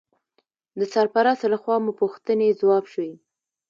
د 0.79 0.81
سرپرست 0.93 1.43
لخوا 1.53 1.75
مو 1.83 1.91
پوښتنې 2.01 2.57
ځواب 2.59 2.85
شوې. 2.93 3.11